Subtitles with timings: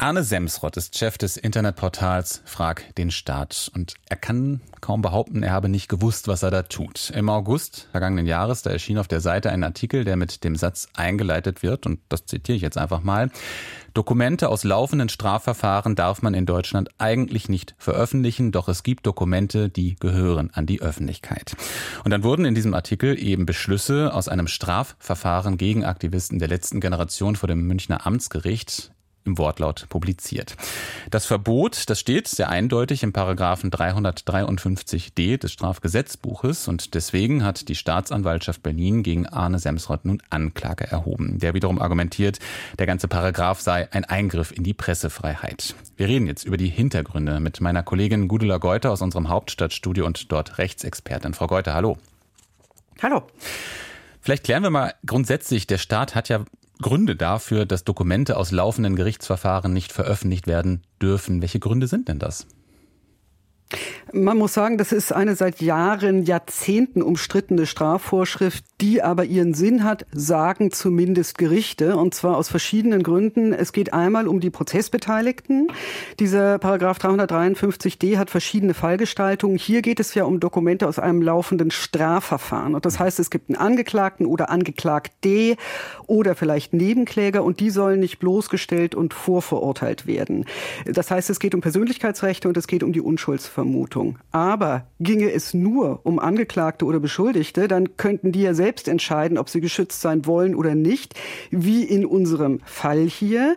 [0.00, 5.50] Arne Semsrott ist Chef des Internetportals Frag den Staat und er kann kaum behaupten, er
[5.50, 7.10] habe nicht gewusst, was er da tut.
[7.10, 10.86] Im August vergangenen Jahres, da erschien auf der Seite ein Artikel, der mit dem Satz
[10.94, 13.30] eingeleitet wird und das zitiere ich jetzt einfach mal.
[13.92, 19.68] Dokumente aus laufenden Strafverfahren darf man in Deutschland eigentlich nicht veröffentlichen, doch es gibt Dokumente,
[19.68, 21.56] die gehören an die Öffentlichkeit.
[22.04, 26.80] Und dann wurden in diesem Artikel eben Beschlüsse aus einem Strafverfahren gegen Aktivisten der letzten
[26.80, 28.92] Generation vor dem Münchner Amtsgericht
[29.24, 30.56] im Wortlaut publiziert.
[31.10, 37.74] Das Verbot, das steht sehr eindeutig im Paragraphen 353d des Strafgesetzbuches und deswegen hat die
[37.74, 41.38] Staatsanwaltschaft Berlin gegen Arne Semsrott nun Anklage erhoben.
[41.38, 42.38] Der wiederum argumentiert,
[42.78, 45.74] der ganze Paragraph sei ein Eingriff in die Pressefreiheit.
[45.96, 50.32] Wir reden jetzt über die Hintergründe mit meiner Kollegin Gudula Geuter aus unserem Hauptstadtstudio und
[50.32, 51.34] dort Rechtsexpertin.
[51.34, 51.98] Frau Geuter, hallo.
[53.02, 53.22] Hallo.
[54.20, 56.44] Vielleicht klären wir mal grundsätzlich, der Staat hat ja
[56.80, 61.42] Gründe dafür, dass Dokumente aus laufenden Gerichtsverfahren nicht veröffentlicht werden dürfen.
[61.42, 62.46] Welche Gründe sind denn das?
[64.12, 69.84] Man muss sagen, das ist eine seit Jahren, Jahrzehnten umstrittene Strafvorschrift, die aber ihren Sinn
[69.84, 73.52] hat, sagen zumindest Gerichte, und zwar aus verschiedenen Gründen.
[73.52, 75.68] Es geht einmal um die Prozessbeteiligten.
[76.20, 79.58] Dieser Paragraph 353d hat verschiedene Fallgestaltungen.
[79.58, 82.74] Hier geht es ja um Dokumente aus einem laufenden Strafverfahren.
[82.74, 85.56] Und das heißt, es gibt einen Angeklagten oder Angeklagte
[86.06, 90.46] oder vielleicht Nebenkläger und die sollen nicht bloßgestellt und vorverurteilt werden.
[90.86, 93.97] Das heißt, es geht um Persönlichkeitsrechte und es geht um die Unschuldsvermutung.
[93.98, 94.18] Vermutung.
[94.30, 99.48] Aber ginge es nur um Angeklagte oder Beschuldigte, dann könnten die ja selbst entscheiden, ob
[99.48, 101.14] sie geschützt sein wollen oder nicht,
[101.50, 103.56] wie in unserem Fall hier.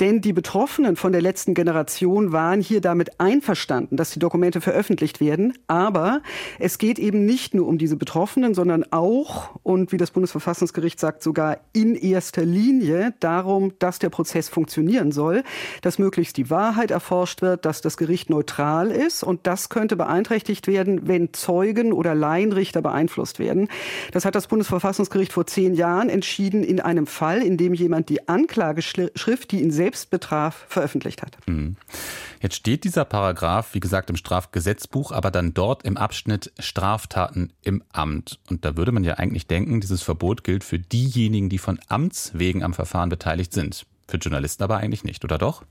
[0.00, 5.20] Denn die Betroffenen von der letzten Generation waren hier damit einverstanden, dass die Dokumente veröffentlicht
[5.20, 5.54] werden.
[5.66, 6.22] Aber
[6.58, 11.22] es geht eben nicht nur um diese Betroffenen, sondern auch, und wie das Bundesverfassungsgericht sagt,
[11.22, 15.42] sogar in erster Linie darum, dass der Prozess funktionieren soll,
[15.82, 19.22] dass möglichst die Wahrheit erforscht wird, dass das Gericht neutral ist.
[19.22, 23.66] Und das können könnte beeinträchtigt werden, wenn Zeugen oder Laienrichter beeinflusst werden.
[24.12, 28.28] Das hat das Bundesverfassungsgericht vor zehn Jahren entschieden in einem Fall, in dem jemand die
[28.28, 31.36] Anklageschrift, die ihn selbst betraf, veröffentlicht hat.
[31.48, 31.74] Mhm.
[32.40, 37.82] Jetzt steht dieser Paragraph, wie gesagt, im Strafgesetzbuch, aber dann dort im Abschnitt Straftaten im
[37.92, 38.38] Amt.
[38.48, 42.30] Und da würde man ja eigentlich denken, dieses Verbot gilt für diejenigen, die von Amts
[42.34, 43.84] wegen am Verfahren beteiligt sind.
[44.06, 45.64] Für Journalisten aber eigentlich nicht, oder doch?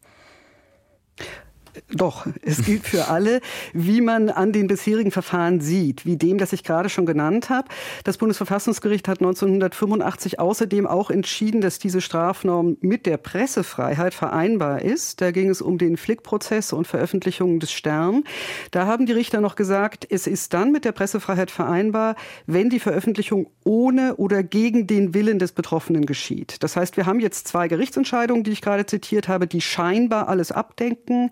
[1.92, 3.42] Doch, es gilt für alle,
[3.74, 7.68] wie man an den bisherigen Verfahren sieht, wie dem, das ich gerade schon genannt habe.
[8.04, 15.22] Das Bundesverfassungsgericht hat 1985 außerdem auch entschieden, dass diese Strafnorm mit der Pressefreiheit vereinbar ist.
[15.22, 18.24] Da ging es um den Flickprozess und Veröffentlichungen des Stern.
[18.72, 22.16] Da haben die Richter noch gesagt, es ist dann mit der Pressefreiheit vereinbar,
[22.48, 26.64] wenn die Veröffentlichung ohne oder gegen den Willen des Betroffenen geschieht.
[26.64, 30.52] Das heißt, wir haben jetzt zwei Gerichtsentscheidungen, die ich gerade zitiert habe, die scheinbar alles
[30.52, 31.30] abdenken.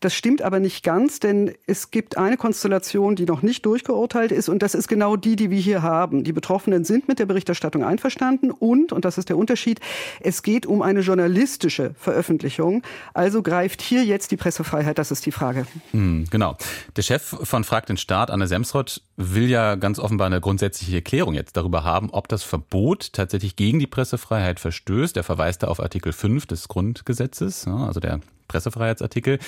[0.00, 4.48] Das stimmt aber nicht ganz, denn es gibt eine Konstellation, die noch nicht durchgeurteilt ist
[4.48, 6.24] und das ist genau die, die wir hier haben.
[6.24, 9.80] Die Betroffenen sind mit der Berichterstattung einverstanden und, und das ist der Unterschied,
[10.20, 12.82] es geht um eine journalistische Veröffentlichung.
[13.14, 15.66] Also greift hier jetzt die Pressefreiheit, das ist die Frage.
[15.92, 16.56] Hm, genau.
[16.96, 21.34] Der Chef von Frag den Staat, Anne Semsrott, will ja ganz offenbar eine grundsätzliche Erklärung
[21.34, 25.16] jetzt darüber haben, ob das Verbot tatsächlich gegen die Pressefreiheit verstößt.
[25.16, 29.38] Er verweist da auf Artikel 5 des Grundgesetzes, also der Pressefreiheitsartikel.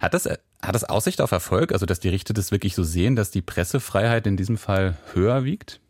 [0.00, 1.72] Hat das, hat das Aussicht auf Erfolg?
[1.72, 5.44] Also, dass die Richter das wirklich so sehen, dass die Pressefreiheit in diesem Fall höher
[5.44, 5.80] wiegt?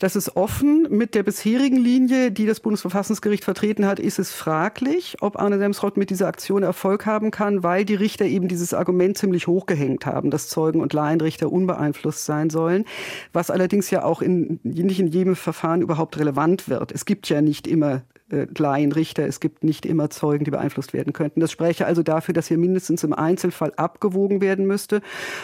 [0.00, 0.86] Das ist offen.
[0.90, 5.96] Mit der bisherigen Linie, die das Bundesverfassungsgericht vertreten hat, ist es fraglich, ob Arne Semsrott
[5.96, 10.30] mit dieser Aktion Erfolg haben kann, weil die Richter eben dieses Argument ziemlich hochgehängt haben,
[10.30, 12.84] dass Zeugen und Laienrichter unbeeinflusst sein sollen,
[13.32, 16.92] was allerdings ja auch in, nicht in jedem Verfahren überhaupt relevant wird.
[16.92, 19.26] Es gibt ja nicht immer äh, Laienrichter.
[19.26, 21.40] Es gibt nicht immer Zeugen, die beeinflusst werden könnten.
[21.40, 25.02] Das spreche also dafür, dass hier mindestens im Einzelfall abgewogen werden müsste.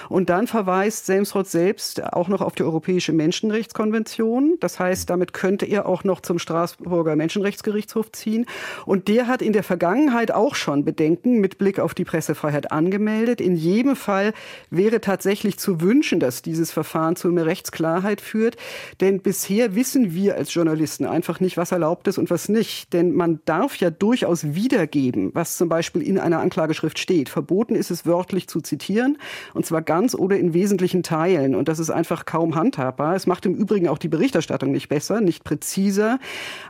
[0.08, 4.56] Und dann verweist Selmsrott selbst auch noch auf die Europäische Menschenrechtskonvention.
[4.60, 8.46] Das heißt, damit könnte er auch noch zum Straßburger Menschenrechtsgerichtshof ziehen.
[8.86, 13.42] Und der hat in der Vergangenheit auch schon Bedenken mit Blick auf die Pressefreiheit angemeldet.
[13.42, 14.32] In jedem Fall
[14.70, 18.56] wäre tatsächlich zu wünschen, dass dieses Verfahren zu mehr Rechtsklarheit führt.
[19.02, 23.12] Denn bisher wissen wir als Journalisten einfach nicht, was erlaubt ist und was nicht denn
[23.12, 27.28] man darf ja durchaus wiedergeben, was zum Beispiel in einer Anklageschrift steht.
[27.28, 29.18] Verboten ist es wörtlich zu zitieren,
[29.54, 31.54] und zwar ganz oder in wesentlichen Teilen.
[31.54, 33.14] Und das ist einfach kaum handhabbar.
[33.14, 36.18] Es macht im Übrigen auch die Berichterstattung nicht besser, nicht präziser.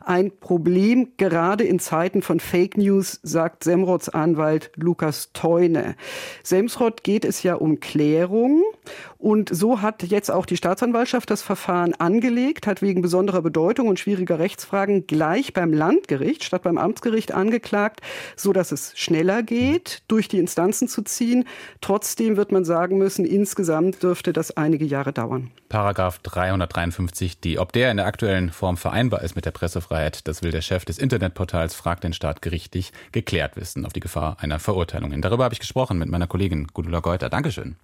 [0.05, 5.97] Ein Problem gerade in Zeiten von Fake News, sagt Semrods Anwalt Lukas Teune.
[6.43, 8.63] Semsrott geht es ja um Klärung
[9.21, 13.99] Und so hat jetzt auch die Staatsanwaltschaft das Verfahren angelegt, hat wegen besonderer Bedeutung und
[13.99, 18.01] schwieriger Rechtsfragen gleich beim Landgericht statt beim Amtsgericht angeklagt,
[18.35, 21.45] so dass es schneller geht, durch die Instanzen zu ziehen.
[21.83, 25.51] Trotzdem wird man sagen müssen, insgesamt dürfte das einige Jahre dauern.
[25.69, 30.43] Paragraph 353, die, ob der in der aktuellen Form vereinbar ist mit der Pressefreiheit, das
[30.43, 34.59] will der Chef des Internetportals Fragt den Staat gerichtlich geklärt wissen, auf die Gefahr einer
[34.59, 35.21] Verurteilung hin.
[35.21, 37.29] Darüber habe ich gesprochen mit meiner Kollegin Gudula Geuter.
[37.29, 37.77] Dankeschön.